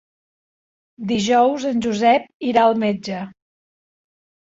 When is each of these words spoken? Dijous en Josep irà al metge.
Dijous 1.11 1.67
en 1.71 1.83
Josep 1.85 2.25
irà 2.53 2.63
al 2.63 2.73
metge. 2.85 3.19